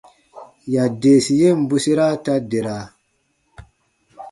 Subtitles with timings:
[0.73, 2.77] Yadeesi yen bwesera ta dera.